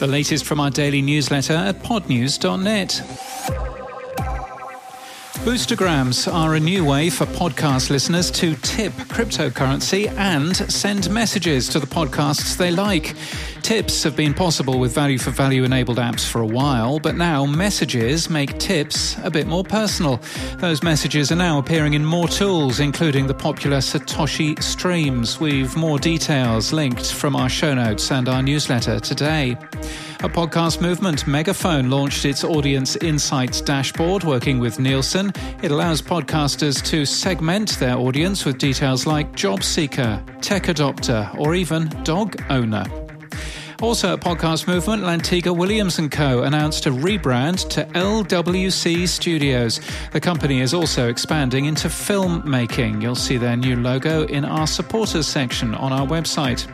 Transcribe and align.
The 0.00 0.06
latest 0.06 0.46
from 0.46 0.60
our 0.60 0.70
daily 0.70 1.02
newsletter 1.02 1.52
at 1.52 1.82
podnews.net. 1.82 3.29
Boostagrams 5.44 6.30
are 6.30 6.54
a 6.54 6.60
new 6.60 6.84
way 6.84 7.08
for 7.08 7.24
podcast 7.24 7.88
listeners 7.88 8.30
to 8.30 8.54
tip 8.56 8.92
cryptocurrency 8.92 10.06
and 10.18 10.54
send 10.54 11.08
messages 11.10 11.66
to 11.70 11.80
the 11.80 11.86
podcasts 11.86 12.58
they 12.58 12.70
like. 12.70 13.14
Tips 13.62 14.02
have 14.02 14.14
been 14.14 14.34
possible 14.34 14.78
with 14.78 14.94
value 14.94 15.16
for 15.16 15.30
value 15.30 15.64
enabled 15.64 15.96
apps 15.96 16.28
for 16.28 16.42
a 16.42 16.46
while, 16.46 17.00
but 17.00 17.16
now 17.16 17.46
messages 17.46 18.28
make 18.28 18.58
tips 18.58 19.16
a 19.24 19.30
bit 19.30 19.46
more 19.46 19.64
personal. 19.64 20.20
Those 20.58 20.82
messages 20.82 21.32
are 21.32 21.36
now 21.36 21.58
appearing 21.58 21.94
in 21.94 22.04
more 22.04 22.28
tools, 22.28 22.78
including 22.78 23.26
the 23.26 23.34
popular 23.34 23.78
Satoshi 23.78 24.62
Streams. 24.62 25.40
We've 25.40 25.74
more 25.74 25.98
details 25.98 26.70
linked 26.70 27.12
from 27.12 27.34
our 27.34 27.48
show 27.48 27.72
notes 27.72 28.12
and 28.12 28.28
our 28.28 28.42
newsletter 28.42 29.00
today. 29.00 29.56
A 30.22 30.28
podcast 30.28 30.82
movement, 30.82 31.26
Megaphone, 31.26 31.88
launched 31.88 32.26
its 32.26 32.44
Audience 32.44 32.94
Insights 32.96 33.62
dashboard 33.62 34.22
working 34.22 34.58
with 34.58 34.78
Nielsen. 34.78 35.32
It 35.62 35.70
allows 35.70 36.02
podcasters 36.02 36.84
to 36.90 37.06
segment 37.06 37.78
their 37.78 37.96
audience 37.96 38.44
with 38.44 38.58
details 38.58 39.06
like 39.06 39.34
job 39.34 39.64
seeker, 39.64 40.22
tech 40.42 40.64
adopter, 40.64 41.34
or 41.38 41.54
even 41.54 41.88
dog 42.04 42.36
owner. 42.50 42.84
Also 43.80 44.12
at 44.12 44.20
Podcast 44.20 44.66
Movement, 44.66 45.04
Lantigua 45.04 45.56
Williams 45.56 45.98
& 46.08 46.10
Co. 46.10 46.42
announced 46.42 46.84
a 46.84 46.90
rebrand 46.90 47.66
to 47.70 47.86
LWC 47.98 49.08
Studios. 49.08 49.80
The 50.12 50.20
company 50.20 50.60
is 50.60 50.74
also 50.74 51.08
expanding 51.08 51.64
into 51.64 51.88
filmmaking. 51.88 53.00
You'll 53.00 53.14
see 53.14 53.38
their 53.38 53.56
new 53.56 53.76
logo 53.76 54.26
in 54.26 54.44
our 54.44 54.66
supporters 54.66 55.26
section 55.26 55.74
on 55.74 55.94
our 55.94 56.06
website. 56.06 56.66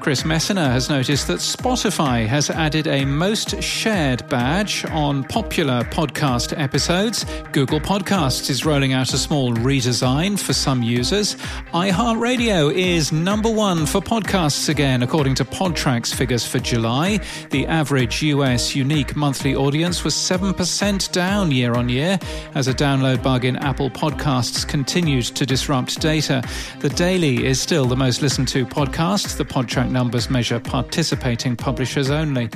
Chris 0.00 0.24
Messina 0.24 0.70
has 0.70 0.88
noticed 0.88 1.26
that 1.26 1.40
Spotify 1.40 2.26
has 2.26 2.48
added 2.48 2.86
a 2.86 3.04
most 3.04 3.62
shared 3.62 4.26
badge 4.30 4.86
on 4.86 5.24
popular 5.24 5.82
podcast 5.84 6.58
episodes. 6.58 7.26
Google 7.52 7.80
Podcasts 7.80 8.48
is 8.48 8.64
rolling 8.64 8.94
out 8.94 9.12
a 9.12 9.18
small 9.18 9.52
redesign 9.52 10.38
for 10.38 10.54
some 10.54 10.82
users. 10.82 11.34
iHeartRadio 11.74 12.72
is 12.72 13.12
number 13.12 13.50
one 13.50 13.84
for 13.84 14.00
podcasts 14.00 14.70
again, 14.70 15.02
according 15.02 15.34
to 15.34 15.44
Podtrac's 15.44 16.14
figures 16.14 16.46
for 16.46 16.58
July. 16.58 17.20
The 17.50 17.66
average 17.66 18.22
US 18.22 18.74
unique 18.74 19.14
monthly 19.14 19.54
audience 19.54 20.02
was 20.02 20.14
7% 20.14 21.12
down 21.12 21.50
year 21.50 21.74
on 21.74 21.90
year 21.90 22.18
as 22.54 22.68
a 22.68 22.74
download 22.74 23.22
bug 23.22 23.44
in 23.44 23.56
Apple 23.56 23.90
Podcasts 23.90 24.66
continued 24.66 25.26
to 25.26 25.44
disrupt 25.44 26.00
data. 26.00 26.42
The 26.78 26.88
Daily 26.88 27.44
is 27.44 27.60
still 27.60 27.84
the 27.84 27.96
most 27.96 28.22
listened 28.22 28.48
to 28.48 28.64
podcast. 28.64 29.36
The 29.36 29.44
Podtrac 29.90 29.92
numbers 29.92 30.30
measure 30.30 30.60
participating 30.60 31.56
publishers 31.56 32.10
only. 32.10 32.48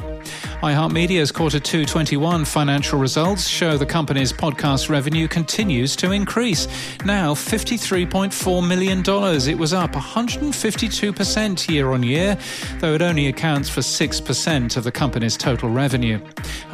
iHeartMedia's 0.63 1.33
quarter 1.33 1.61
2 1.61 1.85
21 1.85 2.45
financial 2.45 2.99
results 2.99 3.47
show 3.47 3.77
the 3.77 3.87
company's 3.87 4.33
podcast 4.33 4.89
revenue 4.89 5.29
continues 5.29 5.97
to 5.97 6.13
increase. 6.13 6.67
Now 7.05 7.35
$53.4 7.35 8.67
million. 8.67 9.01
It 9.01 9.59
was 9.59 9.73
up 9.73 9.93
152% 9.93 11.69
year 11.69 11.93
on 11.93 12.03
year, 12.03 12.39
though 12.79 12.95
it 12.95 13.03
only 13.03 13.29
accounts 13.29 13.69
for 13.69 13.81
6% 13.81 14.77
of 14.77 14.85
the 14.85 14.93
company's 14.93 15.37
total 15.37 15.71
revenue. 15.71 16.21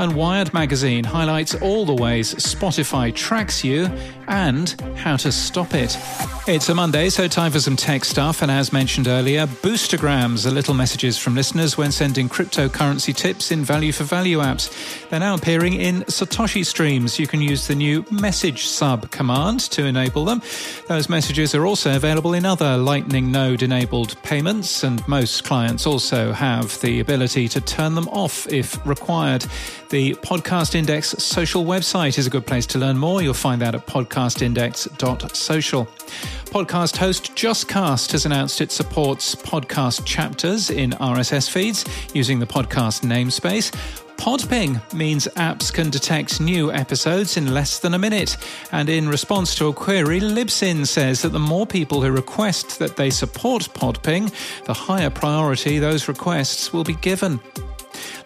And 0.01 0.17
Wired 0.17 0.55
magazine 0.55 1.05
highlights 1.05 1.55
all 1.57 1.85
the 1.85 1.95
ways 1.95 2.35
Spotify 2.37 3.15
tracks 3.15 3.63
you 3.63 3.85
and 4.29 4.71
how 4.97 5.19
to 5.19 5.31
stop 5.31 5.75
it. 5.75 5.99
It's 6.47 6.71
a 6.71 6.75
Monday, 6.75 7.11
so 7.11 7.29
time 7.29 7.53
for 7.53 7.61
some 7.61 7.77
tech 7.77 8.07
stuff. 8.07 8.41
And 8.41 8.51
as 8.51 8.73
mentioned 8.73 9.09
earlier, 9.09 9.47
boostagrams 9.47 10.47
are 10.47 10.51
little 10.51 10.73
messages 10.73 11.19
from 11.19 11.35
listeners 11.35 11.77
when 11.77 11.93
sending 11.93 12.31
cryptocurrency 12.31 13.15
tips 13.15 13.51
in 13.51 13.63
value 13.63 13.93
for 13.93 14.05
value 14.05 14.39
apps. 14.39 14.71
They're 15.11 15.21
now 15.21 15.35
appearing 15.35 15.75
in 15.75 16.03
Satoshi 16.05 16.65
streams. 16.65 17.19
You 17.19 17.27
can 17.27 17.43
use 17.43 17.67
the 17.67 17.75
new 17.75 18.03
message 18.11 18.69
sub 18.69 19.11
command 19.11 19.61
to 19.73 19.85
enable 19.85 20.25
them. 20.25 20.41
Those 20.89 21.11
messages 21.11 21.55
are 21.55 21.67
also 21.67 21.95
available 21.95 22.33
in 22.33 22.47
other 22.47 22.79
Lightning 22.79 23.31
node 23.31 23.63
enabled 23.63 24.21
payments, 24.23 24.83
and 24.83 25.07
most 25.07 25.45
clients 25.45 25.87
also 25.87 26.33
have 26.33 26.81
the 26.81 27.01
ability 27.01 27.49
to 27.49 27.61
turn 27.61 27.95
them 27.95 28.09
off 28.09 28.51
if 28.51 28.85
required. 28.87 29.45
The 29.91 30.15
Podcast 30.15 30.77
Index 30.77 31.09
social 31.19 31.65
website 31.65 32.17
is 32.17 32.29
a 32.29 32.31
good 32.31 32.47
place 32.47 32.65
to 32.67 32.79
learn 32.79 32.97
more. 32.97 33.23
You'll 33.23 33.35
find 33.35 33.61
that 33.61 33.75
at 33.75 33.89
podcastindex.social. 33.89 35.85
Podcast 35.85 36.97
host 36.97 37.35
JustCast 37.35 38.13
has 38.13 38.25
announced 38.25 38.61
it 38.61 38.71
supports 38.71 39.35
podcast 39.35 40.07
chapters 40.07 40.71
in 40.71 40.91
RSS 40.93 41.51
feeds 41.51 41.85
using 42.15 42.39
the 42.39 42.47
podcast 42.47 43.03
namespace. 43.03 43.73
Podping 44.17 44.81
means 44.95 45.27
apps 45.35 45.73
can 45.73 45.91
detect 45.91 46.41
new 46.41 46.71
episodes 46.71 47.37
in 47.37 47.53
less 47.53 47.81
than 47.81 47.95
a 47.95 47.99
minute. 47.99 48.37
And 48.71 48.89
in 48.89 49.09
response 49.09 49.57
to 49.57 49.67
a 49.67 49.73
query, 49.73 50.21
Libsyn 50.21 50.87
says 50.87 51.23
that 51.23 51.31
the 51.31 51.41
more 51.41 51.67
people 51.67 52.01
who 52.01 52.13
request 52.13 52.79
that 52.79 52.97
they 52.97 53.11
support 53.11 53.63
Podping, 53.75 54.33
the 54.67 54.75
higher 54.75 55.11
priority 55.11 55.81
those 55.81 56.07
requests 56.07 56.73
will 56.73 56.85
be 56.85 56.95
given. 56.95 57.41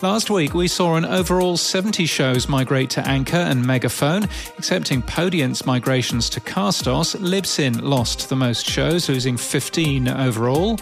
Last 0.04 0.28
week, 0.28 0.52
we 0.52 0.68
saw 0.68 0.96
an 0.96 1.06
overall 1.06 1.56
70 1.56 2.04
shows 2.04 2.46
migrate 2.46 2.90
to 2.90 3.08
Anchor 3.08 3.38
and 3.38 3.66
Megaphone. 3.66 4.24
excepting 4.58 5.00
Podiant's 5.00 5.64
migrations 5.64 6.28
to 6.28 6.40
Castos, 6.40 7.16
Libsyn 7.16 7.80
lost 7.80 8.28
the 8.28 8.36
most 8.36 8.66
shows, 8.68 9.08
losing 9.08 9.38
15 9.38 10.08
overall. 10.08 10.78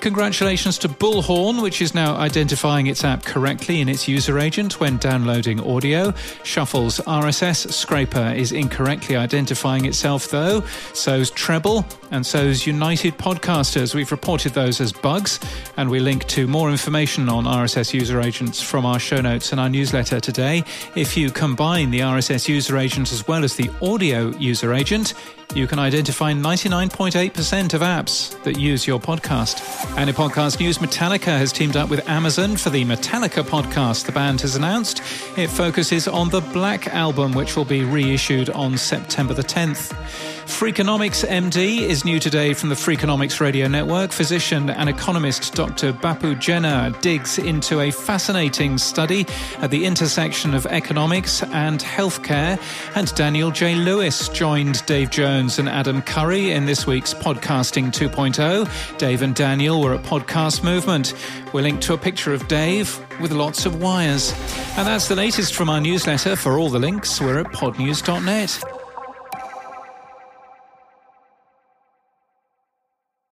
Congratulations 0.00 0.76
to 0.78 0.88
Bullhorn, 0.88 1.62
which 1.62 1.80
is 1.80 1.94
now 1.94 2.16
identifying 2.16 2.88
its 2.88 3.04
app 3.04 3.24
correctly 3.24 3.80
in 3.80 3.88
its 3.88 4.08
user 4.08 4.40
agent 4.40 4.80
when 4.80 4.96
downloading 4.96 5.60
audio. 5.60 6.12
Shuffle's 6.42 6.98
RSS 6.98 7.72
scraper 7.72 8.34
is 8.36 8.50
incorrectly 8.50 9.14
identifying 9.14 9.84
itself, 9.84 10.30
though. 10.30 10.62
So's 10.94 11.30
Treble, 11.30 11.86
and 12.10 12.26
so's 12.26 12.66
United 12.66 13.18
Podcasters. 13.18 13.94
We've 13.94 14.10
reported 14.10 14.52
those 14.52 14.80
as 14.80 14.92
bugs, 14.92 15.38
and 15.76 15.90
we 15.90 16.00
link 16.00 16.26
to 16.28 16.48
more 16.48 16.70
information 16.70 17.28
on 17.28 17.44
RSS 17.44 17.94
user 17.94 18.20
agents 18.20 18.63
from 18.64 18.86
our 18.86 18.98
show 18.98 19.20
notes 19.20 19.52
and 19.52 19.60
our 19.60 19.68
newsletter 19.68 20.20
today. 20.20 20.64
If 20.96 21.16
you 21.16 21.30
combine 21.30 21.90
the 21.90 22.00
RSS 22.00 22.48
user 22.48 22.78
agent 22.78 23.12
as 23.12 23.26
well 23.28 23.44
as 23.44 23.56
the 23.56 23.70
audio 23.82 24.28
user 24.38 24.72
agent, 24.72 25.14
you 25.54 25.66
can 25.66 25.78
identify 25.78 26.32
99.8% 26.32 27.74
of 27.74 27.80
apps 27.80 28.42
that 28.42 28.58
use 28.58 28.86
your 28.86 28.98
podcast. 28.98 29.62
And 29.96 30.10
in 30.10 30.16
podcast 30.16 30.58
news, 30.58 30.78
Metallica 30.78 31.38
has 31.38 31.52
teamed 31.52 31.76
up 31.76 31.90
with 31.90 32.08
Amazon 32.08 32.56
for 32.56 32.70
the 32.70 32.84
Metallica 32.84 33.42
podcast. 33.42 34.06
The 34.06 34.12
band 34.12 34.40
has 34.40 34.56
announced 34.56 35.00
it 35.36 35.48
focuses 35.48 36.08
on 36.08 36.30
the 36.30 36.40
Black 36.40 36.88
album, 36.88 37.32
which 37.32 37.56
will 37.56 37.64
be 37.64 37.84
reissued 37.84 38.50
on 38.50 38.76
September 38.76 39.34
the 39.34 39.42
10th. 39.42 39.92
Freakonomics 40.46 41.26
MD 41.26 41.80
is 41.80 42.04
new 42.04 42.20
today 42.20 42.52
from 42.54 42.68
the 42.68 42.74
Freakonomics 42.74 43.40
Radio 43.40 43.66
Network. 43.66 44.12
Physician 44.12 44.70
and 44.70 44.88
economist 44.88 45.54
Dr. 45.54 45.92
Bapu 45.92 46.38
Jena 46.38 46.94
digs 47.00 47.38
into 47.38 47.80
a 47.80 47.90
fascinating 47.90 48.78
study 48.78 49.26
at 49.58 49.70
the 49.70 49.84
intersection 49.84 50.54
of 50.54 50.66
economics 50.66 51.42
and 51.42 51.80
healthcare. 51.80 52.60
And 52.94 53.12
Daniel 53.14 53.50
J. 53.50 53.74
Lewis 53.74 54.28
joined 54.28 54.84
Dave 54.86 55.10
Jones 55.10 55.58
and 55.58 55.68
Adam 55.68 56.02
Curry 56.02 56.52
in 56.52 56.66
this 56.66 56.86
week's 56.86 57.14
Podcasting 57.14 57.86
2.0. 57.86 58.98
Dave 58.98 59.22
and 59.22 59.34
Daniel 59.34 59.80
were 59.80 59.94
at 59.94 60.04
Podcast 60.04 60.62
Movement. 60.62 61.14
We're 61.52 61.62
linked 61.62 61.82
to 61.84 61.94
a 61.94 61.98
picture 61.98 62.34
of 62.34 62.46
Dave 62.48 63.00
with 63.20 63.32
lots 63.32 63.64
of 63.64 63.80
wires. 63.80 64.32
And 64.76 64.86
that's 64.86 65.08
the 65.08 65.16
latest 65.16 65.54
from 65.54 65.70
our 65.70 65.80
newsletter. 65.80 66.36
For 66.36 66.58
all 66.58 66.68
the 66.68 66.78
links, 66.78 67.20
we're 67.20 67.40
at 67.40 67.46
podnews.net. 67.46 68.83